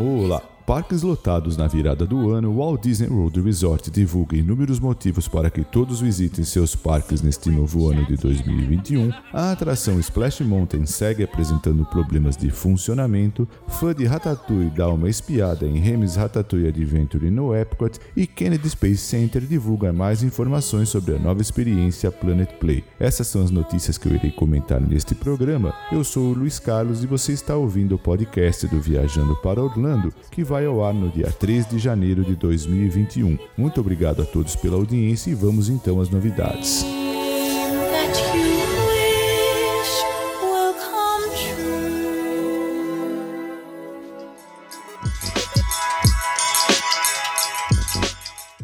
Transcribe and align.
Ooh 0.00 0.26
la. 0.26 0.57
Parques 0.68 1.00
lotados 1.00 1.56
na 1.56 1.66
virada 1.66 2.04
do 2.04 2.30
ano, 2.30 2.54
Walt 2.54 2.82
Disney 2.82 3.08
World 3.08 3.40
Resort 3.40 3.90
divulga 3.90 4.36
inúmeros 4.36 4.78
motivos 4.78 5.26
para 5.26 5.48
que 5.48 5.64
todos 5.64 6.02
visitem 6.02 6.44
seus 6.44 6.76
parques 6.76 7.22
neste 7.22 7.48
novo 7.48 7.88
ano 7.88 8.04
de 8.04 8.16
2021. 8.16 9.10
A 9.32 9.52
atração 9.52 9.98
Splash 9.98 10.42
Mountain 10.42 10.84
segue 10.84 11.24
apresentando 11.24 11.86
problemas 11.86 12.36
de 12.36 12.50
funcionamento. 12.50 13.48
Fã 13.66 13.94
de 13.94 14.04
Ratatouille 14.04 14.68
dá 14.68 14.90
uma 14.90 15.08
espiada 15.08 15.64
em 15.64 15.78
Remis 15.78 16.16
Ratatouille 16.16 16.68
Adventure 16.68 17.30
no 17.30 17.56
Epcot 17.56 17.98
e 18.14 18.26
Kennedy 18.26 18.68
Space 18.68 18.98
Center 18.98 19.40
divulga 19.40 19.90
mais 19.90 20.22
informações 20.22 20.90
sobre 20.90 21.14
a 21.14 21.18
nova 21.18 21.40
experiência 21.40 22.12
Planet 22.12 22.52
Play. 22.60 22.84
Essas 23.00 23.26
são 23.28 23.42
as 23.42 23.50
notícias 23.50 23.96
que 23.96 24.06
eu 24.06 24.14
irei 24.14 24.32
comentar 24.32 24.82
neste 24.82 25.14
programa. 25.14 25.72
Eu 25.90 26.04
sou 26.04 26.24
o 26.24 26.34
Luiz 26.34 26.58
Carlos 26.58 27.02
e 27.02 27.06
você 27.06 27.32
está 27.32 27.56
ouvindo 27.56 27.94
o 27.94 27.98
podcast 27.98 28.66
do 28.66 28.78
Viajando 28.78 29.34
para 29.36 29.62
Orlando, 29.62 30.12
que 30.30 30.44
vai 30.44 30.57
vai 30.58 30.66
ao 30.66 30.84
ar 30.84 30.92
no 30.92 31.08
dia 31.08 31.30
3 31.30 31.68
de 31.68 31.78
janeiro 31.78 32.24
de 32.24 32.34
2021. 32.34 33.38
Muito 33.56 33.80
obrigado 33.80 34.22
a 34.22 34.24
todos 34.24 34.56
pela 34.56 34.74
audiência 34.74 35.30
e 35.30 35.34
vamos 35.34 35.68
então 35.68 36.00
às 36.00 36.10
novidades. 36.10 36.84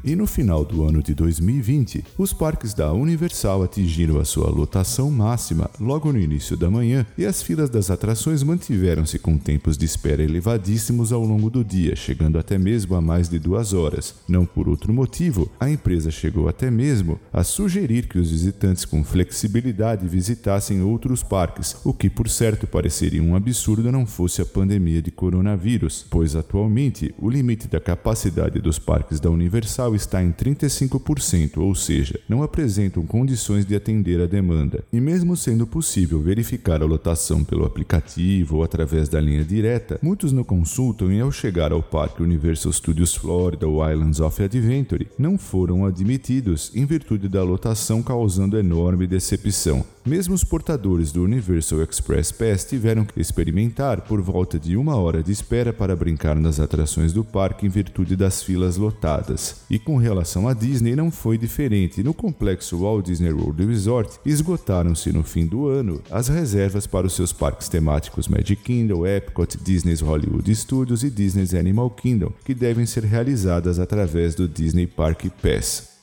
E 0.07 0.15
no 0.15 0.27
final 0.27 0.67
do 0.67 0.85
ano 0.85 1.03
de 1.03 1.15
2020, 1.15 2.05
os 2.19 2.31
parques 2.31 2.75
da 2.75 2.93
Universal 2.93 3.63
atingiram 3.63 4.21
a 4.21 4.25
sua 4.27 4.51
lotação 4.51 5.11
máxima 5.11 5.71
logo 5.81 6.13
no 6.13 6.19
início 6.19 6.59
da 6.59 6.71
manhã 6.71 7.07
e 7.17 7.25
as 7.25 7.43
filas 7.43 7.71
das 7.71 7.91
atrações 7.91 8.43
mantiveram-se 8.43 9.19
com 9.19 9.39
tempos 9.39 9.79
de 9.79 9.87
espera 9.87 10.23
elevadíssimos 10.23 11.11
ao 11.11 11.25
longo 11.25 11.49
do 11.49 11.65
dia, 11.65 11.97
chegando 11.97 12.39
até 12.39 12.59
mesmo 12.59 12.95
a 12.95 13.01
mais 13.01 13.31
de 13.31 13.39
duas 13.39 13.73
horas. 13.73 14.15
Não 14.29 14.45
por 14.45 14.69
outro 14.69 14.93
motivo, 14.93 15.51
a 15.59 15.71
empresa 15.71 16.11
chegou 16.11 16.51
até 16.51 16.71
mesmo 16.71 17.19
a 17.33 17.43
sugerir 17.43 18.07
que 18.07 18.19
os 18.19 18.31
visitantes 18.31 18.85
com 18.85 19.03
flexibilidade 19.03 20.07
visitassem 20.07 20.83
outros 20.83 21.23
parques, 21.23 21.77
o 21.83 21.95
que 21.95 22.11
por 22.11 22.29
certo 22.29 22.67
pareceria 22.67 23.23
um 23.23 23.35
absurdo 23.35 23.91
não 23.91 24.05
fosse 24.05 24.43
a 24.43 24.45
pandemia 24.45 25.01
de 25.01 25.11
coronavírus, 25.11 26.05
pois 26.11 26.37
atualmente 26.37 27.15
o 27.19 27.31
limite 27.31 27.69
da 27.69 27.81
capacidade 27.81 28.61
dos 28.61 28.79
parques 28.79 29.19
da 29.19 29.31
Universal 29.31 29.94
está 29.95 30.23
em 30.23 30.33
35%, 30.33 31.59
ou 31.59 31.75
seja, 31.75 32.19
não 32.29 32.43
apresentam 32.43 33.07
condições 33.07 33.65
de 33.65 33.75
atender 33.75 34.21
a 34.21 34.27
demanda. 34.27 34.85
E 34.93 35.01
mesmo 35.01 35.37
sendo 35.37 35.67
possível 35.67 36.21
verificar 36.21 36.83
a 36.83 36.87
lotação 36.87 37.45
pelo 37.45 37.65
aplicativo 37.65 38.57
ou 38.57 38.65
através 38.65 39.09
da 39.09 39.21
linha 39.21 39.45
direta, 39.45 39.99
muitos 40.03 40.33
não 40.33 40.45
consultam 40.45 41.13
e 41.13 41.21
ao 41.21 41.31
chegar 41.31 41.73
ao 41.73 41.83
Parque 41.83 42.23
Universal 42.23 42.73
Studios 42.73 43.15
Florida 43.15 43.67
ou 43.67 43.89
Islands 43.89 44.21
of 44.21 44.43
Adventure, 44.43 45.09
não 45.19 45.39
foram 45.39 45.85
admitidos 45.85 46.71
em 46.75 46.85
virtude 46.85 47.29
da 47.29 47.43
lotação 47.43 48.03
causando 48.03 48.59
enorme 48.59 49.07
decepção. 49.07 49.85
Mesmo 50.05 50.35
os 50.35 50.45
portadores 50.45 51.13
do 51.13 51.23
Universal 51.23 51.83
Express 51.83 52.31
Pass 52.31 52.65
tiveram 52.65 53.07
que 53.07 53.19
experimentar 53.19 54.03
por 54.03 54.21
volta 54.21 54.59
de 54.59 54.77
uma 54.77 54.97
hora 54.97 55.23
de 55.23 55.33
espera 55.33 55.73
para 55.73 55.97
brincar 55.97 56.37
nas 56.37 56.61
atrações 56.61 57.13
do 57.13 57.25
parque 57.25 57.65
em 57.65 57.71
virtude 57.71 58.15
das 58.15 58.43
filas 58.43 58.77
lotadas. 58.77 59.63
E 59.71 59.79
com 59.85 59.97
relação 59.97 60.49
à 60.49 60.55
Disney 60.55 60.97
não 60.97 61.11
foi 61.11 61.37
diferente. 61.39 62.03
No 62.03 62.15
complexo 62.15 62.79
Walt 62.79 63.07
Disney 63.07 63.33
World 63.33 63.65
Resort, 63.67 64.19
esgotaram-se 64.25 65.13
no 65.13 65.23
fim 65.23 65.47
do 65.47 65.69
ano 65.69 66.01
as 66.11 66.29
reservas 66.29 66.87
para 66.87 67.07
os 67.07 67.13
seus 67.13 67.33
parques 67.33 67.69
temáticos 67.69 68.27
Magic 68.27 68.57
Kingdom, 68.57 69.07
Epcot, 69.07 69.59
Disney's 69.59 70.01
Hollywood 70.01 70.55
Studios 70.55 71.05
e 71.05 71.11
Disney's 71.11 71.55
Animal 71.55 71.91
Kingdom, 71.91 72.33
que 72.45 72.55
devem 72.55 72.87
ser 72.87 73.05
realizadas 73.05 73.79
através 73.79 74.35
do 74.35 74.49
Disney 74.49 74.87
Park 74.87 75.27
Pass. 75.43 75.94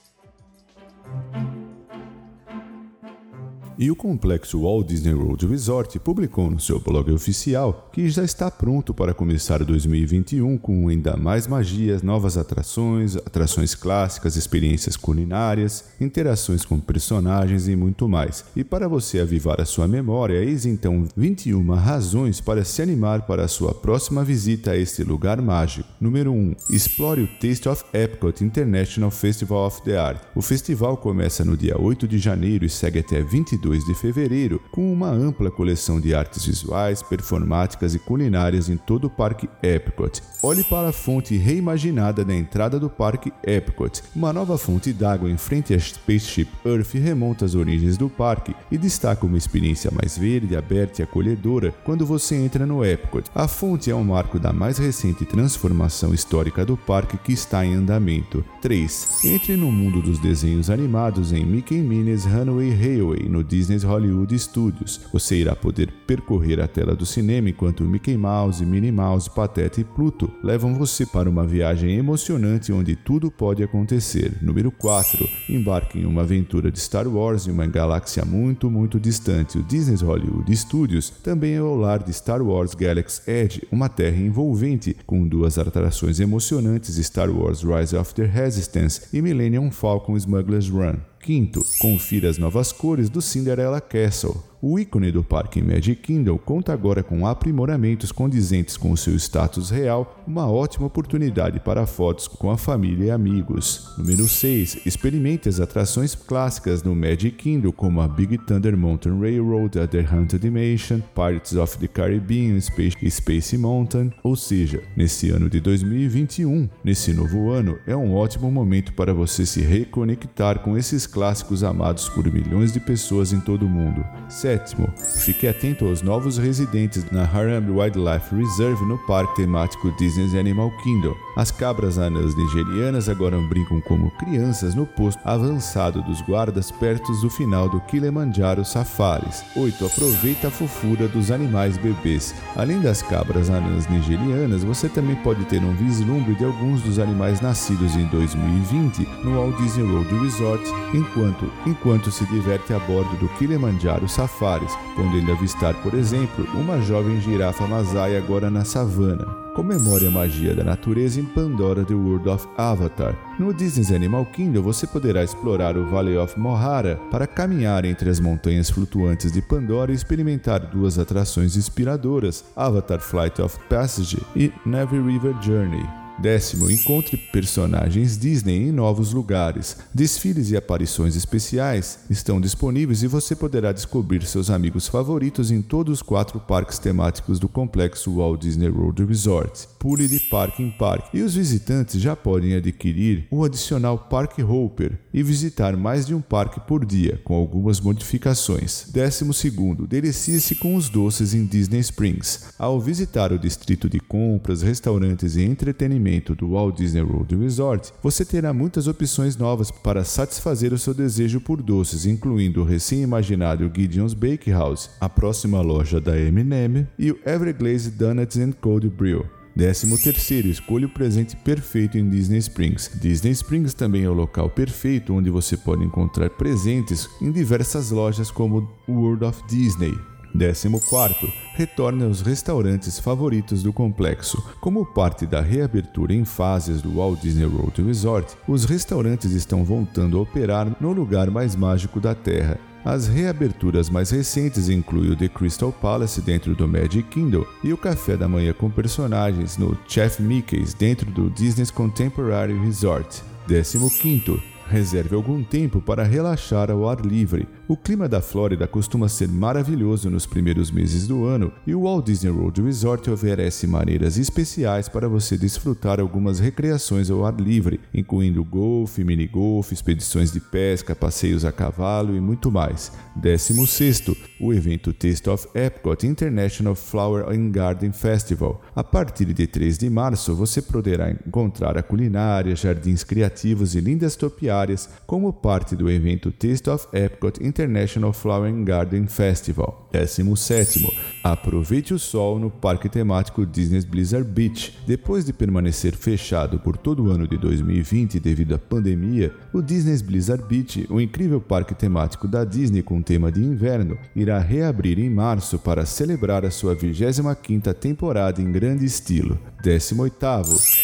E 3.79 3.89
o 3.89 3.95
complexo 3.95 4.61
Walt 4.61 4.87
Disney 4.87 5.13
World 5.13 5.47
Resort 5.47 5.97
publicou 5.99 6.51
no 6.51 6.59
seu 6.59 6.79
blog 6.79 7.11
oficial 7.11 7.89
que 7.91 8.09
já 8.09 8.23
está 8.23 8.51
pronto 8.51 8.93
para 8.93 9.13
começar 9.13 9.63
2021 9.63 10.57
com 10.57 10.89
ainda 10.89 11.15
mais 11.15 11.47
magias, 11.47 12.03
novas 12.03 12.37
atrações, 12.37 13.15
atrações 13.15 13.73
clássicas, 13.73 14.35
experiências 14.35 14.97
culinárias, 14.97 15.85
interações 15.99 16.65
com 16.65 16.79
personagens 16.79 17.67
e 17.67 17.75
muito 17.75 18.07
mais. 18.07 18.43
E 18.55 18.63
para 18.63 18.87
você 18.87 19.19
avivar 19.19 19.61
a 19.61 19.65
sua 19.65 19.87
memória, 19.87 20.43
eis 20.43 20.65
então 20.65 21.07
21 21.15 21.73
razões 21.73 22.41
para 22.41 22.65
se 22.65 22.81
animar 22.81 23.21
para 23.23 23.45
a 23.45 23.47
sua 23.47 23.73
próxima 23.73 24.23
visita 24.23 24.71
a 24.71 24.77
este 24.77 25.03
lugar 25.03 25.41
mágico. 25.41 25.87
Número 25.99 26.31
1. 26.31 26.55
Explore 26.71 27.23
o 27.23 27.27
Taste 27.39 27.69
of 27.69 27.83
Epcot 27.93 28.43
International 28.43 29.09
Festival 29.09 29.65
of 29.65 29.81
the 29.83 29.97
Art. 29.97 30.21
O 30.35 30.41
festival 30.41 30.97
começa 30.97 31.45
no 31.45 31.55
dia 31.55 31.79
8 31.79 32.07
de 32.07 32.19
janeiro 32.19 32.65
e 32.65 32.69
segue 32.69 32.99
até 32.99 33.23
22 33.23 33.70
2 33.71 33.85
de 33.85 33.93
fevereiro, 33.93 34.61
com 34.69 34.91
uma 34.91 35.09
ampla 35.09 35.49
coleção 35.49 36.01
de 36.01 36.13
artes 36.13 36.45
visuais, 36.45 37.01
performáticas 37.01 37.95
e 37.95 37.99
culinárias 37.99 38.67
em 38.67 38.75
todo 38.75 39.05
o 39.05 39.09
Parque 39.09 39.49
Epcot. 39.63 40.21
Olhe 40.43 40.61
para 40.65 40.89
a 40.89 40.91
fonte 40.91 41.37
reimaginada 41.37 42.25
da 42.25 42.35
entrada 42.35 42.77
do 42.77 42.89
Parque 42.89 43.31
Epcot. 43.41 44.03
Uma 44.13 44.33
nova 44.33 44.57
fonte 44.57 44.91
d'água 44.91 45.29
em 45.29 45.37
frente 45.37 45.73
à 45.73 45.79
Spaceship 45.79 46.49
Earth 46.65 46.93
remonta 46.95 47.45
às 47.45 47.55
origens 47.55 47.95
do 47.95 48.09
parque 48.09 48.53
e 48.69 48.77
destaca 48.77 49.25
uma 49.25 49.37
experiência 49.37 49.89
mais 49.89 50.17
verde, 50.17 50.57
aberta 50.57 51.01
e 51.01 51.03
acolhedora 51.03 51.73
quando 51.85 52.05
você 52.05 52.35
entra 52.35 52.65
no 52.65 52.83
Epcot. 52.83 53.29
A 53.33 53.47
fonte 53.47 53.89
é 53.89 53.95
um 53.95 54.03
marco 54.03 54.37
da 54.37 54.51
mais 54.51 54.77
recente 54.77 55.23
transformação 55.23 56.13
histórica 56.13 56.65
do 56.65 56.75
parque 56.75 57.17
que 57.17 57.31
está 57.31 57.65
em 57.65 57.75
andamento. 57.75 58.43
3. 58.61 59.23
Entre 59.23 59.55
no 59.55 59.71
mundo 59.71 60.01
dos 60.01 60.19
desenhos 60.19 60.69
animados 60.69 61.31
em 61.31 61.45
Mickey 61.45 61.77
Minnie's 61.77 62.25
Runaway 62.25 62.71
Railway 62.71 63.29
no 63.41 63.43
Disney 63.43 63.71
Disney's 63.71 63.83
Hollywood 63.83 64.37
Studios. 64.37 65.01
Você 65.11 65.37
irá 65.37 65.55
poder 65.55 65.91
percorrer 66.05 66.59
a 66.59 66.67
tela 66.67 66.95
do 66.95 67.05
cinema 67.05 67.49
enquanto 67.49 67.83
Mickey 67.83 68.17
Mouse, 68.17 68.65
Minnie 68.65 68.91
Mouse, 68.91 69.29
Pateta 69.29 69.81
e 69.81 69.83
Pluto 69.83 70.31
levam 70.43 70.75
você 70.75 71.05
para 71.05 71.29
uma 71.29 71.45
viagem 71.45 71.95
emocionante 71.95 72.71
onde 72.71 72.95
tudo 72.95 73.31
pode 73.31 73.63
acontecer. 73.63 74.37
Número 74.41 74.71
4. 74.71 75.27
Embarque 75.49 75.99
em 75.99 76.05
uma 76.05 76.21
aventura 76.21 76.71
de 76.71 76.79
Star 76.79 77.07
Wars 77.07 77.47
em 77.47 77.51
uma 77.51 77.67
galáxia 77.67 78.23
muito, 78.25 78.69
muito 78.69 78.99
distante. 78.99 79.57
O 79.57 79.63
Disney's 79.63 80.01
Hollywood 80.01 80.55
Studios 80.55 81.09
também 81.09 81.53
é 81.53 81.61
o 81.61 81.75
lar 81.75 82.03
de 82.03 82.13
Star 82.13 82.41
Wars 82.41 82.75
Galaxy 82.75 83.21
Edge, 83.29 83.67
uma 83.71 83.89
terra 83.89 84.17
envolvente 84.17 84.95
com 85.05 85.27
duas 85.27 85.57
atrações 85.57 86.19
emocionantes 86.19 86.95
Star 86.95 87.29
Wars 87.29 87.63
Rise 87.63 87.95
of 87.95 88.13
the 88.13 88.25
Resistance 88.25 89.07
e 89.13 89.21
Millennium 89.21 89.71
Falcon 89.71 90.17
Smuggler's 90.17 90.69
Run. 90.69 91.10
Quinto, 91.21 91.63
confira 91.77 92.27
as 92.27 92.39
novas 92.39 92.71
cores 92.71 93.07
do 93.07 93.21
Cinderella 93.21 93.79
Castle. 93.79 94.50
O 94.63 94.77
ícone 94.77 95.11
do 95.11 95.23
parque 95.23 95.59
Magic 95.59 96.03
Kingdom 96.03 96.37
conta 96.37 96.71
agora 96.71 97.01
com 97.01 97.25
aprimoramentos 97.25 98.11
condizentes 98.11 98.77
com 98.77 98.91
o 98.91 98.97
seu 98.97 99.15
status 99.15 99.71
real, 99.71 100.21
uma 100.27 100.47
ótima 100.47 100.85
oportunidade 100.85 101.59
para 101.59 101.87
fotos 101.87 102.27
com 102.27 102.51
a 102.51 102.55
família 102.55 103.05
e 103.05 103.09
amigos. 103.09 103.91
Número 103.97 104.27
6. 104.27 104.85
Experimente 104.85 105.49
as 105.49 105.59
atrações 105.59 106.13
clássicas 106.13 106.83
no 106.83 106.95
Magic 106.95 107.31
Kingdom, 107.37 107.71
como 107.71 108.01
a 108.01 108.07
Big 108.07 108.37
Thunder 108.37 108.77
Mountain 108.77 109.19
Railroad, 109.19 109.79
a 109.79 109.87
The 109.87 110.01
Haunted 110.01 110.43
Dimension, 110.43 110.99
Pirates 111.15 111.55
of 111.55 111.79
the 111.79 111.87
Caribbean 111.87 112.61
Space, 112.61 112.95
Space 113.09 113.57
Mountain. 113.57 114.11
Ou 114.21 114.35
seja, 114.35 114.83
nesse 114.95 115.31
ano 115.31 115.49
de 115.49 115.59
2021, 115.59 116.69
nesse 116.83 117.15
novo 117.15 117.49
ano, 117.49 117.79
é 117.87 117.95
um 117.95 118.13
ótimo 118.13 118.51
momento 118.51 118.93
para 118.93 119.11
você 119.11 119.43
se 119.43 119.61
reconectar 119.61 120.59
com 120.59 120.77
esses 120.77 121.07
clássicos 121.07 121.63
amados 121.63 122.07
por 122.09 122.31
milhões 122.31 122.71
de 122.71 122.79
pessoas 122.79 123.33
em 123.33 123.39
todo 123.39 123.65
o 123.65 123.69
mundo. 123.69 124.05
Sétimo, 124.51 124.93
fique 124.97 125.47
atento 125.47 125.85
aos 125.85 126.01
novos 126.01 126.37
residentes 126.37 127.09
na 127.09 127.23
Haram 127.23 127.73
Wildlife 127.73 128.35
Reserve 128.35 128.83
no 128.83 128.97
parque 128.97 129.37
temático 129.37 129.93
Disney's 129.93 130.35
Animal 130.35 130.69
Kingdom. 130.83 131.15
As 131.37 131.51
cabras 131.51 131.97
anãs 131.97 132.35
nigerianas 132.35 133.07
agora 133.07 133.37
brincam 133.47 133.79
como 133.79 134.11
crianças 134.17 134.75
no 134.75 134.85
posto 134.85 135.21
avançado 135.23 136.01
dos 136.01 136.21
guardas 136.21 136.69
perto 136.69 137.13
do 137.13 137.29
final 137.29 137.69
do 137.69 137.79
Kilimanjaro 137.79 138.65
Safaris. 138.65 139.41
8. 139.55 139.85
Aproveita 139.85 140.49
a 140.49 140.51
fofura 140.51 141.07
dos 141.07 141.31
animais 141.31 141.77
bebês. 141.77 142.35
Além 142.53 142.81
das 142.81 143.01
cabras 143.01 143.49
anãs 143.49 143.87
nigerianas, 143.87 144.65
você 144.65 144.89
também 144.89 145.15
pode 145.15 145.45
ter 145.45 145.63
um 145.63 145.73
vislumbre 145.75 146.35
de 146.35 146.43
alguns 146.43 146.81
dos 146.81 146.99
animais 146.99 147.39
nascidos 147.39 147.95
em 147.95 148.05
2020 148.07 149.07
no 149.23 149.35
Walt 149.37 149.55
Disney 149.61 149.89
World 149.89 150.13
Resort, 150.19 150.69
enquanto, 150.93 151.49
enquanto 151.65 152.11
se 152.11 152.25
diverte 152.25 152.73
a 152.73 152.79
bordo 152.79 153.15
do 153.15 153.29
Kilimanjaro 153.37 154.09
Safari 154.09 154.40
safaris, 154.41 154.75
podendo 154.95 155.31
avistar, 155.31 155.75
por 155.75 155.93
exemplo, 155.93 156.45
uma 156.55 156.81
jovem 156.81 157.21
girafa 157.21 157.67
Masai 157.67 158.17
agora 158.17 158.49
na 158.49 158.65
savana. 158.65 159.25
Comemore 159.55 160.07
a 160.07 160.11
magia 160.11 160.55
da 160.55 160.63
natureza 160.63 161.19
em 161.19 161.25
Pandora 161.25 161.83
The 161.83 161.93
World 161.93 162.27
of 162.29 162.47
Avatar. 162.57 163.15
No 163.37 163.53
Disney's 163.53 163.91
Animal 163.91 164.25
Kingdom 164.25 164.61
você 164.61 164.87
poderá 164.87 165.23
explorar 165.23 165.77
o 165.77 165.85
Valley 165.85 166.17
of 166.17 166.39
Mohara 166.39 166.99
para 167.11 167.27
caminhar 167.27 167.85
entre 167.85 168.09
as 168.09 168.19
montanhas 168.19 168.69
flutuantes 168.69 169.31
de 169.31 169.41
Pandora 169.41 169.91
e 169.91 169.95
experimentar 169.95 170.61
duas 170.67 170.97
atrações 170.97 171.55
inspiradoras, 171.55 172.45
Avatar 172.55 172.99
Flight 172.99 173.41
of 173.41 173.59
Passage 173.69 174.17
e 174.35 174.51
Never 174.65 175.03
River 175.05 175.35
Journey. 175.41 176.00
Décimo, 176.21 176.69
encontre 176.69 177.17
personagens 177.17 178.15
Disney 178.15 178.67
em 178.67 178.71
novos 178.71 179.11
lugares. 179.11 179.77
Desfiles 179.91 180.51
e 180.51 180.55
aparições 180.55 181.15
especiais 181.15 181.97
estão 182.11 182.39
disponíveis 182.39 183.01
e 183.01 183.07
você 183.07 183.35
poderá 183.35 183.71
descobrir 183.71 184.23
seus 184.27 184.51
amigos 184.51 184.87
favoritos 184.87 185.49
em 185.49 185.63
todos 185.63 185.95
os 185.95 186.01
quatro 186.03 186.39
parques 186.39 186.77
temáticos 186.77 187.39
do 187.39 187.49
complexo 187.49 188.17
Walt 188.17 188.39
Disney 188.39 188.69
World 188.69 189.03
Resort. 189.03 189.67
Pule 189.79 190.07
de 190.07 190.19
parque 190.19 190.61
em 190.61 190.69
parque. 190.69 191.17
E 191.17 191.23
os 191.23 191.33
visitantes 191.33 191.99
já 191.99 192.15
podem 192.15 192.53
adquirir 192.53 193.25
o 193.31 193.43
adicional 193.43 193.97
Park 193.97 194.37
Hopper 194.39 194.99
e 195.11 195.23
visitar 195.23 195.75
mais 195.75 196.05
de 196.05 196.13
um 196.13 196.21
parque 196.21 196.59
por 196.59 196.85
dia, 196.85 197.19
com 197.23 197.33
algumas 197.33 197.81
modificações. 197.81 198.85
Décimo 198.93 199.33
segundo, 199.33 199.87
delicie-se 199.87 200.53
com 200.53 200.75
os 200.75 200.87
doces 200.87 201.33
em 201.33 201.45
Disney 201.45 201.79
Springs. 201.79 202.53
Ao 202.59 202.79
visitar 202.79 203.31
o 203.31 203.39
distrito 203.39 203.89
de 203.89 203.99
compras, 203.99 204.61
restaurantes 204.61 205.35
e 205.35 205.41
entretenimento 205.41 206.10
do 206.19 206.49
Walt 206.49 206.77
Disney 206.77 207.01
World 207.01 207.35
Resort, 207.35 207.93
você 208.01 208.25
terá 208.25 208.53
muitas 208.53 208.87
opções 208.87 209.37
novas 209.37 209.71
para 209.71 210.03
satisfazer 210.03 210.73
o 210.73 210.77
seu 210.77 210.93
desejo 210.93 211.39
por 211.39 211.61
doces, 211.61 212.05
incluindo 212.05 212.61
o 212.61 212.65
recém-imaginado 212.65 213.71
Gideon's 213.73 214.13
Bakehouse, 214.13 214.89
a 214.99 215.07
próxima 215.07 215.61
loja 215.61 216.01
da 216.01 216.17
M&M 216.17 216.87
e 216.97 217.11
o 217.11 217.19
Everglaze 217.25 217.91
Donuts 217.91 218.37
and 218.37 218.51
Cold 218.53 218.89
Brew. 218.89 219.25
13. 219.55 220.49
Escolha 220.49 220.87
o 220.87 220.89
presente 220.89 221.35
perfeito 221.35 221.97
em 221.97 222.09
Disney 222.09 222.39
Springs. 222.39 222.89
Disney 222.99 223.31
Springs 223.31 223.73
também 223.73 224.03
é 224.03 224.09
o 224.09 224.13
local 224.13 224.49
perfeito 224.49 225.13
onde 225.13 225.29
você 225.29 225.57
pode 225.57 225.83
encontrar 225.83 226.29
presentes 226.29 227.09
em 227.21 227.31
diversas 227.31 227.91
lojas 227.91 228.31
como 228.31 228.69
World 228.87 229.25
of 229.25 229.43
Disney, 229.47 229.93
14. 230.33 231.33
Retorne 231.61 232.05
aos 232.05 232.21
restaurantes 232.21 232.97
favoritos 232.97 233.61
do 233.61 233.71
complexo. 233.71 234.43
Como 234.59 234.83
parte 234.83 235.27
da 235.27 235.41
reabertura 235.41 236.11
em 236.11 236.25
fases 236.25 236.81
do 236.81 236.95
Walt 236.95 237.21
Disney 237.21 237.45
World 237.45 237.83
Resort, 237.83 238.35
os 238.47 238.65
restaurantes 238.65 239.29
estão 239.33 239.63
voltando 239.63 240.17
a 240.17 240.21
operar 240.21 240.75
no 240.81 240.91
lugar 240.91 241.29
mais 241.29 241.55
mágico 241.55 241.99
da 241.99 242.15
Terra. 242.15 242.59
As 242.83 243.07
reaberturas 243.07 243.91
mais 243.91 244.09
recentes 244.09 244.69
incluem 244.69 245.11
o 245.11 245.15
The 245.15 245.27
Crystal 245.27 245.71
Palace 245.71 246.19
dentro 246.19 246.55
do 246.55 246.67
Magic 246.67 247.03
Kingdom 247.09 247.45
e 247.63 247.71
o 247.71 247.77
café 247.77 248.17
da 248.17 248.27
manhã 248.27 248.53
com 248.53 248.67
personagens 248.67 249.55
no 249.55 249.77
Chef 249.87 250.19
Mickey's 250.19 250.73
dentro 250.73 251.11
do 251.11 251.29
Disney's 251.29 251.69
Contemporary 251.69 252.57
Resort. 252.57 253.21
15. 253.47 254.50
Reserve 254.71 255.13
algum 255.15 255.43
tempo 255.43 255.81
para 255.81 256.01
relaxar 256.01 256.71
ao 256.71 256.87
ar 256.87 257.01
livre. 257.05 257.45
O 257.67 257.75
clima 257.75 258.07
da 258.07 258.21
Flórida 258.21 258.65
costuma 258.65 259.09
ser 259.09 259.27
maravilhoso 259.27 260.09
nos 260.09 260.25
primeiros 260.25 260.71
meses 260.71 261.05
do 261.05 261.25
ano 261.25 261.51
e 261.67 261.75
o 261.75 261.81
Walt 261.81 262.05
Disney 262.05 262.31
World 262.31 262.61
Resort 262.61 263.09
oferece 263.09 263.67
maneiras 263.67 264.17
especiais 264.17 264.87
para 264.87 265.09
você 265.09 265.37
desfrutar 265.37 265.99
algumas 265.99 266.39
recreações 266.39 267.09
ao 267.09 267.25
ar 267.25 267.37
livre, 267.37 267.81
incluindo 267.93 268.45
golfe, 268.45 269.03
minigolf, 269.03 269.73
expedições 269.73 270.31
de 270.31 270.39
pesca, 270.39 270.95
passeios 270.95 271.43
a 271.43 271.51
cavalo 271.51 272.15
e 272.15 272.21
muito 272.21 272.49
mais. 272.49 272.93
16. 273.17 274.03
O 274.39 274.53
evento 274.53 274.93
Taste 274.93 275.29
of 275.29 275.49
Epcot 275.53 276.07
International 276.07 276.75
Flower 276.75 277.25
and 277.27 277.51
Garden 277.51 277.91
Festival. 277.91 278.61
A 278.73 278.85
partir 278.85 279.33
de 279.33 279.45
3 279.45 279.77
de 279.77 279.89
março, 279.89 280.33
você 280.33 280.61
poderá 280.61 281.11
encontrar 281.11 281.77
a 281.77 281.83
culinária, 281.83 282.55
jardins 282.55 283.03
criativos 283.03 283.75
e 283.75 283.81
lindas 283.81 284.15
topiárias 284.15 284.60
como 285.05 285.33
parte 285.33 285.75
do 285.75 285.89
evento 285.89 286.31
Taste 286.31 286.69
of 286.69 286.87
Epcot 286.93 287.43
International 287.43 288.13
Flower 288.13 288.53
Garden 288.63 289.07
Festival. 289.07 289.89
17. 289.91 290.87
Aproveite 291.23 291.93
o 291.93 291.99
sol 291.99 292.39
no 292.39 292.49
parque 292.49 292.87
temático 292.87 293.45
Disney's 293.45 293.85
Blizzard 293.85 294.27
Beach. 294.27 294.77
Depois 294.87 295.25
de 295.25 295.33
permanecer 295.33 295.95
fechado 295.95 296.59
por 296.59 296.77
todo 296.77 297.03
o 297.03 297.11
ano 297.11 297.27
de 297.27 297.37
2020 297.37 298.19
devido 298.19 298.55
à 298.55 298.59
pandemia, 298.59 299.33
o 299.53 299.61
Disney's 299.61 300.01
Blizzard 300.01 300.43
Beach, 300.47 300.87
o 300.89 300.99
incrível 300.99 301.41
parque 301.41 301.75
temático 301.75 302.27
da 302.27 302.45
Disney 302.45 302.81
com 302.81 303.01
tema 303.01 303.31
de 303.31 303.41
inverno, 303.41 303.97
irá 304.15 304.39
reabrir 304.39 304.97
em 304.99 305.09
março 305.09 305.59
para 305.59 305.85
celebrar 305.85 306.45
a 306.45 306.51
sua 306.51 306.75
25ª 306.75 307.73
temporada 307.73 308.41
em 308.41 308.51
grande 308.51 308.85
estilo. 308.85 309.37
18. 309.61 310.15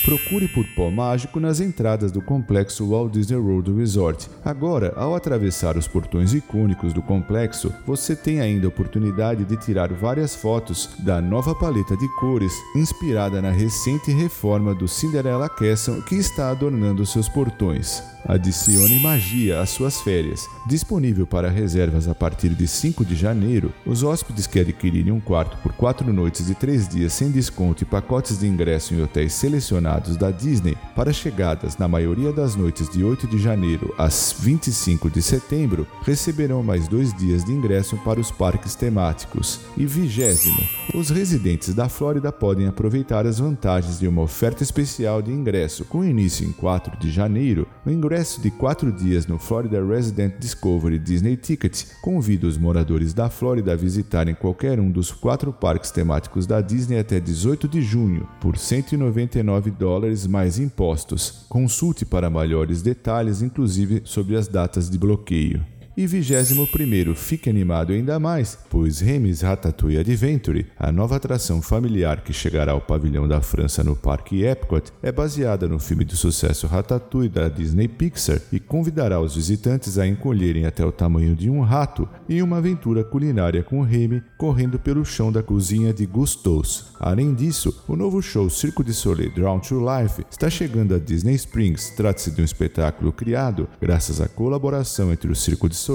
Procure 0.06 0.48
por 0.48 0.66
pó 0.76 0.92
mágico 0.92 1.40
nas 1.40 1.60
entradas 1.60 2.12
do 2.12 2.22
complexo 2.22 2.88
Walt 2.88 3.12
Disney 3.12 3.38
World 3.38 3.74
Resort. 3.74 4.30
Agora, 4.46 4.94
ao 4.96 5.16
atravessar 5.16 5.76
os 5.78 5.88
portões 5.88 6.34
icônicos 6.34 6.94
do 6.94 7.02
complexo, 7.02 7.74
você 7.86 8.16
tem 8.16 8.40
ainda 8.40 8.68
a 8.68 8.70
oportunidade 8.70 9.44
de 9.46 9.58
tirar 9.58 9.92
várias 9.92 10.36
fotos 10.36 10.90
da 11.00 11.22
nova 11.22 11.56
paleta 11.56 11.98
de 11.98 12.08
cores 12.20 12.54
inspirada 12.76 13.42
na 13.42 13.52
recente 13.52 14.12
reforma 14.12 14.76
do 14.76 14.88
Cinderella 14.88 15.50
Castle 15.50 16.04
que 16.04 16.16
está 16.16 16.50
adornando 16.52 17.06
seus 17.06 17.28
portões. 17.28 18.04
Adicione 18.28 19.00
magia 19.00 19.62
às 19.62 19.70
suas 19.70 20.02
férias. 20.02 20.50
Disponível 20.68 21.26
para 21.26 21.50
reservas 21.50 22.10
a 22.10 22.14
partir 22.14 22.50
de 22.50 22.68
5 22.68 23.06
de 23.06 23.16
janeiro, 23.16 23.74
os 23.86 24.04
hóspedes 24.04 24.46
que 24.46 24.60
adquirirem 24.60 25.14
um 25.14 25.20
quarto 25.20 25.58
por 25.64 25.72
4 25.72 26.12
noites 26.12 26.50
e 26.50 26.54
3 26.54 26.90
dias 26.90 27.14
sem 27.14 27.32
desconto 27.32 27.84
e 27.84 27.86
pacotes 27.86 28.40
de 28.40 28.46
ingresso 28.68 28.94
em 28.94 29.02
hotéis 29.02 29.32
selecionados 29.32 30.18
da 30.18 30.30
Disney 30.30 30.76
para 30.94 31.14
chegadas 31.14 31.78
na 31.78 31.88
maioria 31.88 32.34
das 32.34 32.56
noites 32.56 32.90
de 32.90 33.02
8 33.02 33.26
de 33.26 33.38
janeiro 33.38 33.96
às 33.98 34.36
25 34.38 35.10
de 35.10 35.22
setembro 35.22 35.88
receberão 36.04 36.62
mais 36.62 36.88
dois 36.88 37.14
dias 37.14 37.46
de 37.46 37.54
ingresso 37.54 37.96
para 38.04 38.20
os 38.20 38.30
parques 38.30 38.76
temáticos. 38.76 39.62
E 39.78 39.86
vigésimo, 39.86 40.60
os 40.94 41.10
residentes 41.10 41.74
da 41.74 41.88
Flórida 41.88 42.30
podem 42.30 42.68
aproveitar 42.68 43.26
as 43.26 43.40
vantagens 43.40 44.00
de 44.00 44.08
uma 44.08 44.24
oferta 44.24 44.64
especial 44.64 45.22
de 45.22 45.32
ingresso 45.32 45.86
com 45.86 46.04
início 46.04 46.46
em 46.46 46.52
4 46.52 46.98
de 47.00 47.10
janeiro. 47.10 47.66
O 47.86 47.90
ingresso 47.90 48.42
de 48.42 48.52
quatro 48.52 48.92
dias 48.92 49.28
no 49.28 49.40
Florida 49.40 49.84
Resident 49.86 50.34
Discovery 50.40 51.00
Disney 51.00 51.38
Ticket 51.38 51.86
convida 52.02 52.48
os 52.48 52.58
moradores 52.58 53.14
da 53.14 53.30
Flórida 53.30 53.72
a 53.72 53.76
visitarem 53.78 54.36
qualquer 54.36 54.78
um 54.78 54.92
dos 54.92 55.10
quatro 55.12 55.54
parques 55.54 55.90
temáticos 55.90 56.46
da 56.46 56.60
Disney 56.60 57.00
até 57.00 57.20
18 57.20 57.68
de 57.68 57.82
junho, 57.82 58.28
por 58.42 58.57
199 58.58 59.72
dólares 59.72 60.28
mais 60.28 60.60
impostos. 60.60 61.46
Consulte 61.48 62.06
para 62.06 62.30
maiores 62.30 62.82
detalhes, 62.82 63.42
inclusive 63.42 64.02
sobre 64.04 64.36
as 64.36 64.48
datas 64.48 64.90
de 64.90 64.98
bloqueio. 64.98 65.77
E 66.00 66.06
21 66.06 67.16
fique 67.16 67.50
animado 67.50 67.92
ainda 67.92 68.20
mais, 68.20 68.56
pois 68.70 69.00
Remis 69.00 69.42
Ratatouille 69.42 69.98
Adventure, 69.98 70.68
a 70.78 70.92
nova 70.92 71.16
atração 71.16 71.60
familiar 71.60 72.22
que 72.22 72.32
chegará 72.32 72.74
ao 72.74 72.80
pavilhão 72.80 73.28
da 73.28 73.42
França 73.42 73.84
no 73.84 73.96
Parque 73.96 74.44
Epcot, 74.44 74.94
é 75.02 75.12
baseada 75.12 75.68
no 75.68 75.80
filme 75.80 76.06
de 76.06 76.16
sucesso 76.16 76.68
Ratatouille 76.68 77.30
da 77.30 77.50
Disney 77.50 77.88
Pixar 77.88 78.40
e 78.52 78.60
convidará 78.60 79.20
os 79.20 79.36
visitantes 79.36 79.98
a 79.98 80.06
encolherem 80.06 80.68
até 80.68 80.86
o 80.86 80.92
tamanho 80.92 81.36
de 81.36 81.50
um 81.50 81.62
rato 81.62 82.08
em 82.30 82.44
uma 82.44 82.58
aventura 82.58 83.04
culinária 83.04 83.64
com 83.64 83.82
Remy 83.82 84.22
correndo 84.38 84.78
pelo 84.78 85.04
chão 85.04 85.32
da 85.32 85.42
cozinha 85.42 85.92
de 85.92 86.06
Gustos. 86.06 86.94
Além 87.00 87.34
disso, 87.34 87.84
o 87.88 87.96
novo 87.96 88.22
show 88.22 88.48
Circo 88.52 88.84
de 88.84 88.94
Soleil 88.94 89.34
Drawn 89.34 89.60
to 89.62 89.80
Life 89.80 90.24
está 90.30 90.48
chegando 90.48 90.94
a 90.94 91.00
Disney 91.00 91.34
Springs. 91.34 91.90
Trata-se 91.98 92.30
de 92.30 92.40
um 92.40 92.46
espetáculo 92.46 93.12
criado 93.12 93.68
graças 93.82 94.22
à 94.22 94.28
colaboração 94.28 95.12
entre 95.12 95.32
o 95.32 95.36
Circo 95.36 95.68
de 95.68 95.87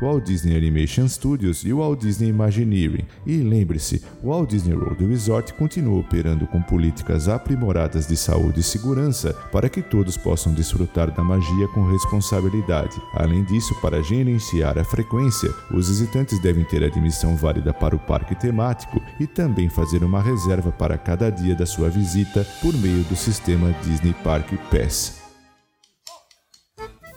Walt 0.00 0.24
Disney 0.24 0.56
Animation 0.56 1.08
Studios 1.08 1.64
e 1.64 1.72
Walt 1.72 2.00
Disney 2.00 2.28
Imagineering. 2.28 3.04
E 3.26 3.38
lembre-se, 3.38 4.02
Walt 4.22 4.50
Disney 4.50 4.74
World 4.74 5.04
Resort 5.06 5.54
continua 5.54 6.00
operando 6.00 6.46
com 6.46 6.62
políticas 6.62 7.28
aprimoradas 7.28 8.06
de 8.06 8.16
saúde 8.16 8.60
e 8.60 8.62
segurança 8.62 9.32
para 9.50 9.68
que 9.68 9.82
todos 9.82 10.16
possam 10.16 10.52
desfrutar 10.52 11.10
da 11.10 11.24
magia 11.24 11.68
com 11.74 11.90
responsabilidade. 11.90 13.00
Além 13.14 13.44
disso, 13.44 13.74
para 13.80 14.02
gerenciar 14.02 14.78
a 14.78 14.84
frequência, 14.84 15.52
os 15.72 15.88
visitantes 15.88 16.38
devem 16.38 16.64
ter 16.64 16.84
admissão 16.84 17.36
válida 17.36 17.72
para 17.72 17.96
o 17.96 17.98
parque 17.98 18.34
temático 18.34 19.00
e 19.18 19.26
também 19.26 19.68
fazer 19.68 20.04
uma 20.04 20.22
reserva 20.22 20.70
para 20.70 20.96
cada 20.96 21.30
dia 21.30 21.54
da 21.54 21.66
sua 21.66 21.88
visita 21.88 22.46
por 22.62 22.74
meio 22.74 23.02
do 23.04 23.16
sistema 23.16 23.72
Disney 23.82 24.14
Park 24.22 24.52
Pass. 24.70 25.19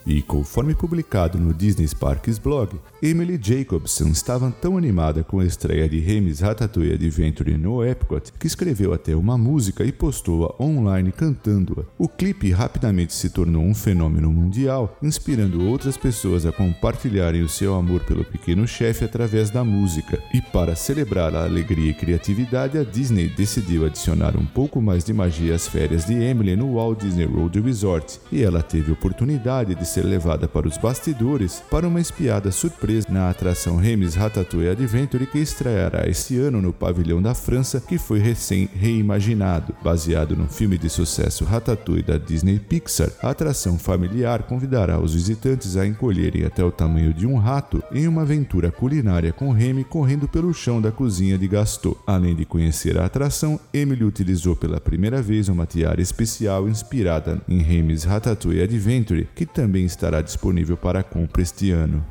E 0.05 0.21
conforme 0.21 0.75
publicado 0.75 1.37
no 1.37 1.53
Disney 1.53 1.87
Sparks 1.87 2.37
blog, 2.37 2.75
Emily 3.01 3.39
Jacobson 3.41 4.09
estava 4.09 4.51
tão 4.51 4.77
animada 4.77 5.23
com 5.23 5.39
a 5.39 5.45
estreia 5.45 5.87
de 5.87 5.99
Remis 5.99 6.41
Ratatouille 6.41 6.93
Adventure 6.93 7.57
no 7.57 7.83
Epcot 7.83 8.33
que 8.37 8.47
escreveu 8.47 8.93
até 8.93 9.15
uma 9.15 9.37
música 9.37 9.83
e 9.83 9.91
postou-a 9.91 10.61
online 10.61 11.11
cantando-a. 11.11 11.85
O 11.97 12.07
clipe 12.07 12.51
rapidamente 12.51 13.13
se 13.13 13.29
tornou 13.29 13.63
um 13.63 13.73
fenômeno 13.73 14.31
mundial, 14.31 14.97
inspirando 15.01 15.65
outras 15.65 15.95
pessoas 15.95 16.45
a 16.45 16.51
compartilharem 16.51 17.41
o 17.41 17.49
seu 17.49 17.73
amor 17.75 18.01
pelo 18.01 18.25
pequeno 18.25 18.67
chefe 18.67 19.05
através 19.05 19.49
da 19.49 19.63
música. 19.63 20.21
E 20.33 20.41
para 20.41 20.75
celebrar 20.75 21.33
a 21.35 21.43
alegria 21.43 21.91
e 21.91 21.93
criatividade, 21.93 22.77
a 22.77 22.83
Disney 22.83 23.29
decidiu 23.29 23.85
adicionar 23.85 24.35
um 24.35 24.45
pouco 24.45 24.81
mais 24.81 25.03
de 25.03 25.13
magia 25.13 25.55
às 25.55 25.67
férias 25.67 26.05
de 26.05 26.13
Emily 26.13 26.55
no 26.55 26.73
Walt 26.75 26.99
Disney 26.99 27.25
World 27.25 27.59
Resort, 27.61 28.19
e 28.31 28.43
ela 28.43 28.61
teve 28.61 28.91
oportunidade 28.91 29.75
de 29.75 29.85
ser 29.93 30.05
levada 30.05 30.47
para 30.47 30.67
os 30.67 30.75
bastidores 30.75 31.63
para 31.69 31.87
uma 31.87 32.01
espiada 32.01 32.51
surpresa 32.51 33.07
na 33.11 33.29
atração 33.29 33.75
Remis 33.75 34.15
Ratatouille 34.15 34.69
Adventure 34.69 35.27
que 35.27 35.37
estreará 35.37 36.09
esse 36.09 36.35
ano 36.39 36.59
no 36.63 36.73
pavilhão 36.73 37.21
da 37.21 37.35
França, 37.35 37.79
que 37.79 37.99
foi 37.99 38.17
recém 38.17 38.67
reimaginado. 38.73 39.75
Baseado 39.83 40.35
no 40.35 40.47
filme 40.47 40.79
de 40.79 40.89
sucesso 40.89 41.45
Ratatouille 41.45 42.01
da 42.01 42.17
Disney 42.17 42.57
Pixar, 42.57 43.11
a 43.21 43.29
atração 43.29 43.77
familiar 43.77 44.43
convidará 44.43 44.99
os 44.99 45.13
visitantes 45.13 45.77
a 45.77 45.85
encolherem 45.85 46.43
até 46.43 46.63
o 46.63 46.71
tamanho 46.71 47.13
de 47.13 47.27
um 47.27 47.37
rato 47.37 47.83
em 47.91 48.07
uma 48.07 48.23
aventura 48.23 48.71
culinária 48.71 49.31
com 49.31 49.51
Remy 49.51 49.83
correndo 49.83 50.27
pelo 50.27 50.53
chão 50.55 50.81
da 50.81 50.91
cozinha 50.91 51.37
de 51.37 51.47
Gaston. 51.47 51.95
Além 52.07 52.35
de 52.35 52.45
conhecer 52.45 52.97
a 52.97 53.05
atração, 53.05 53.59
Emily 53.71 54.03
utilizou 54.03 54.55
pela 54.55 54.81
primeira 54.81 55.21
vez 55.21 55.49
uma 55.49 55.67
tiara 55.67 56.01
especial 56.01 56.67
inspirada 56.67 57.39
em 57.47 57.61
Remy's 57.61 58.03
Ratatouille 58.05 58.63
Adventure, 58.63 59.27
que 59.35 59.45
também 59.45 59.82
estará 59.85 60.21
disponível 60.21 60.77
para 60.77 61.03
compra 61.03 61.41
este 61.41 61.71
ano. 61.71 62.05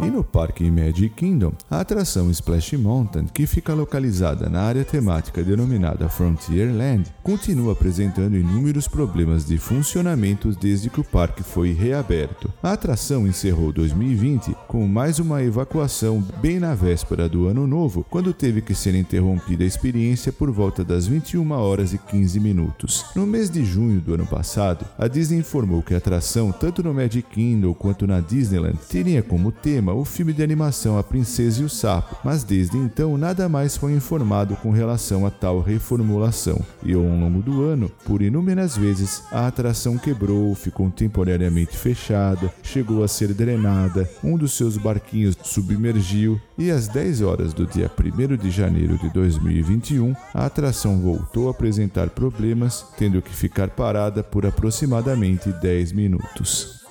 E 0.00 0.06
no 0.06 0.22
Parque 0.22 0.70
Magic 0.70 1.08
Kingdom, 1.10 1.52
a 1.68 1.80
atração 1.80 2.30
Splash 2.30 2.76
Mountain, 2.76 3.26
que 3.26 3.46
fica 3.46 3.74
localizada 3.74 4.48
na 4.48 4.60
área 4.60 4.84
temática 4.84 5.42
denominada 5.42 6.08
Frontierland, 6.08 7.12
continua 7.20 7.72
apresentando 7.72 8.36
inúmeros 8.36 8.86
problemas 8.86 9.44
de 9.44 9.58
funcionamento 9.58 10.52
desde 10.52 10.88
que 10.88 11.00
o 11.00 11.04
parque 11.04 11.42
foi 11.42 11.72
reaberto. 11.72 12.52
A 12.62 12.72
atração 12.74 13.26
encerrou 13.26 13.72
2020 13.72 14.54
com 14.68 14.86
mais 14.86 15.18
uma 15.18 15.42
evacuação 15.42 16.24
bem 16.40 16.60
na 16.60 16.76
véspera 16.76 17.28
do 17.28 17.48
ano 17.48 17.66
novo, 17.66 18.06
quando 18.08 18.32
teve 18.32 18.62
que 18.62 18.76
ser 18.76 18.94
interrompida 18.94 19.64
a 19.64 19.66
experiência 19.66 20.32
por 20.32 20.52
volta 20.52 20.84
das 20.84 21.08
21 21.08 21.50
horas 21.50 21.92
e 21.92 21.98
15 21.98 22.38
minutos. 22.38 23.04
No 23.16 23.26
mês 23.26 23.50
de 23.50 23.64
junho 23.64 24.00
do 24.00 24.14
ano 24.14 24.26
passado, 24.26 24.86
a 24.96 25.08
Disney 25.08 25.40
informou 25.40 25.82
que 25.82 25.92
a 25.92 25.98
atração, 25.98 26.52
tanto 26.52 26.84
no 26.84 26.94
Magic 26.94 27.28
Kingdom 27.28 27.74
quanto 27.74 28.06
na 28.06 28.20
Disneyland, 28.20 28.78
teria 28.88 29.24
como 29.24 29.50
tema 29.50 29.87
o 29.94 30.04
filme 30.04 30.32
de 30.32 30.42
animação 30.42 30.98
A 30.98 31.02
Princesa 31.02 31.62
e 31.62 31.64
o 31.64 31.68
Sapo, 31.68 32.16
mas 32.24 32.44
desde 32.44 32.76
então 32.76 33.16
nada 33.16 33.48
mais 33.48 33.76
foi 33.76 33.92
informado 33.92 34.56
com 34.56 34.70
relação 34.70 35.26
a 35.26 35.30
tal 35.30 35.60
reformulação. 35.60 36.60
E 36.82 36.92
ao 36.92 37.02
longo 37.02 37.42
do 37.42 37.62
ano, 37.62 37.90
por 38.04 38.22
inúmeras 38.22 38.76
vezes, 38.76 39.22
a 39.30 39.46
atração 39.46 39.96
quebrou, 39.98 40.54
ficou 40.54 40.90
temporariamente 40.90 41.76
fechada, 41.76 42.52
chegou 42.62 43.02
a 43.02 43.08
ser 43.08 43.32
drenada, 43.34 44.08
um 44.22 44.36
dos 44.36 44.52
seus 44.52 44.76
barquinhos 44.76 45.36
submergiu 45.42 46.40
e 46.56 46.70
às 46.70 46.88
10 46.88 47.22
horas 47.22 47.52
do 47.52 47.66
dia 47.66 47.90
1 47.90 48.36
de 48.36 48.50
janeiro 48.50 48.98
de 48.98 49.08
2021, 49.10 50.14
a 50.34 50.46
atração 50.46 51.00
voltou 51.00 51.48
a 51.48 51.50
apresentar 51.52 52.10
problemas, 52.10 52.84
tendo 52.96 53.22
que 53.22 53.34
ficar 53.34 53.70
parada 53.70 54.22
por 54.22 54.44
aproximadamente 54.44 55.52
10 55.52 55.92
minutos. 55.92 56.87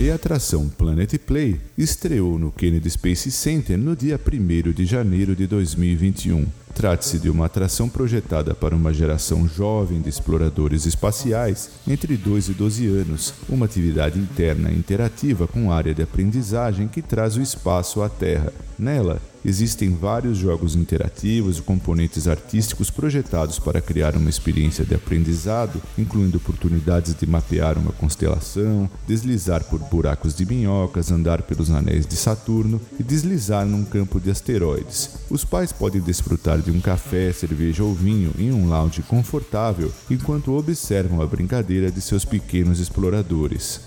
E 0.00 0.12
a 0.12 0.14
atração 0.14 0.68
Planet 0.68 1.18
Play 1.18 1.60
estreou 1.76 2.38
no 2.38 2.52
Kennedy 2.52 2.88
Space 2.88 3.32
Center 3.32 3.76
no 3.76 3.96
dia 3.96 4.18
1 4.18 4.70
de 4.70 4.86
janeiro 4.86 5.34
de 5.34 5.44
2021. 5.48 6.46
Trata-se 6.72 7.18
de 7.18 7.28
uma 7.28 7.46
atração 7.46 7.88
projetada 7.88 8.54
para 8.54 8.76
uma 8.76 8.94
geração 8.94 9.48
jovem 9.48 10.00
de 10.00 10.08
exploradores 10.08 10.86
espaciais 10.86 11.70
entre 11.88 12.16
2 12.16 12.50
e 12.50 12.52
12 12.52 12.86
anos, 12.86 13.34
uma 13.48 13.66
atividade 13.66 14.20
interna 14.20 14.70
interativa 14.70 15.48
com 15.48 15.72
área 15.72 15.92
de 15.92 16.02
aprendizagem 16.02 16.86
que 16.86 17.02
traz 17.02 17.36
o 17.36 17.42
espaço 17.42 18.00
à 18.00 18.08
Terra. 18.08 18.52
Nela, 18.78 19.20
Existem 19.48 19.94
vários 19.94 20.36
jogos 20.36 20.76
interativos 20.76 21.56
e 21.56 21.62
componentes 21.62 22.28
artísticos 22.28 22.90
projetados 22.90 23.58
para 23.58 23.80
criar 23.80 24.14
uma 24.14 24.28
experiência 24.28 24.84
de 24.84 24.94
aprendizado, 24.94 25.80
incluindo 25.96 26.36
oportunidades 26.36 27.14
de 27.14 27.26
mapear 27.26 27.78
uma 27.78 27.92
constelação, 27.92 28.90
deslizar 29.06 29.64
por 29.64 29.78
buracos 29.78 30.34
de 30.34 30.44
minhocas, 30.44 31.10
andar 31.10 31.40
pelos 31.40 31.70
anéis 31.70 32.06
de 32.06 32.14
Saturno 32.14 32.78
e 33.00 33.02
deslizar 33.02 33.64
num 33.64 33.86
campo 33.86 34.20
de 34.20 34.30
asteroides. 34.30 35.12
Os 35.30 35.46
pais 35.46 35.72
podem 35.72 36.02
desfrutar 36.02 36.60
de 36.60 36.70
um 36.70 36.78
café, 36.78 37.32
cerveja 37.32 37.82
ou 37.82 37.94
vinho 37.94 38.34
em 38.38 38.52
um 38.52 38.68
lounge 38.68 39.00
confortável 39.00 39.90
enquanto 40.10 40.52
observam 40.52 41.22
a 41.22 41.26
brincadeira 41.26 41.90
de 41.90 42.02
seus 42.02 42.22
pequenos 42.22 42.80
exploradores. 42.80 43.80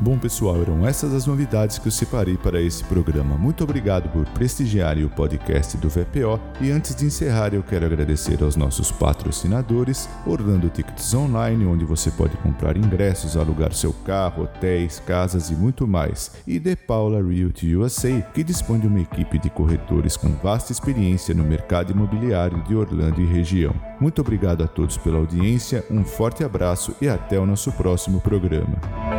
Bom, 0.00 0.16
pessoal, 0.16 0.62
eram 0.62 0.86
essas 0.86 1.12
as 1.12 1.26
novidades 1.26 1.76
que 1.76 1.88
eu 1.88 1.92
separei 1.92 2.36
para 2.36 2.62
esse 2.62 2.84
programa. 2.84 3.36
Muito 3.36 3.64
obrigado 3.64 4.08
por 4.10 4.24
prestigiarem 4.26 5.04
o 5.04 5.08
podcast 5.08 5.76
do 5.76 5.88
VPO. 5.88 6.38
E 6.60 6.70
antes 6.70 6.94
de 6.94 7.04
encerrar, 7.04 7.52
eu 7.52 7.64
quero 7.64 7.84
agradecer 7.84 8.40
aos 8.40 8.54
nossos 8.54 8.92
patrocinadores: 8.92 10.08
Orlando 10.24 10.70
Tickets 10.70 11.12
Online, 11.14 11.66
onde 11.66 11.84
você 11.84 12.12
pode 12.12 12.36
comprar 12.36 12.76
ingressos, 12.76 13.36
alugar 13.36 13.72
seu 13.72 13.92
carro, 13.92 14.44
hotéis, 14.44 15.02
casas 15.04 15.50
e 15.50 15.54
muito 15.54 15.84
mais. 15.84 16.30
E 16.46 16.60
The 16.60 16.76
Paula 16.76 17.20
Realty 17.20 17.74
USA, 17.74 18.20
que 18.32 18.44
dispõe 18.44 18.78
de 18.78 18.86
uma 18.86 19.00
equipe 19.00 19.36
de 19.36 19.50
corretores 19.50 20.16
com 20.16 20.28
vasta 20.28 20.70
experiência 20.70 21.34
no 21.34 21.42
mercado 21.42 21.90
imobiliário 21.90 22.62
de 22.62 22.76
Orlando 22.76 23.20
e 23.20 23.26
região. 23.26 23.74
Muito 24.00 24.20
obrigado 24.20 24.62
a 24.62 24.68
todos 24.68 24.96
pela 24.96 25.18
audiência, 25.18 25.84
um 25.90 26.04
forte 26.04 26.44
abraço 26.44 26.94
e 27.00 27.08
até 27.08 27.36
o 27.36 27.44
nosso 27.44 27.72
próximo 27.72 28.20
programa. 28.20 29.17